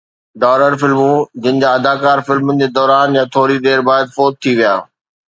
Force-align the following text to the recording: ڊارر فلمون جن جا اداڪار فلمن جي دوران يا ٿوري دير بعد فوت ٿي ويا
ڊارر 0.41 0.73
فلمون 0.81 1.17
جن 1.43 1.55
جا 1.63 1.69
اداڪار 1.79 2.17
فلمن 2.27 2.55
جي 2.61 2.67
دوران 2.77 3.09
يا 3.17 3.23
ٿوري 3.35 3.57
دير 3.67 3.79
بعد 3.91 4.05
فوت 4.15 4.33
ٿي 4.41 4.51
ويا 4.57 4.73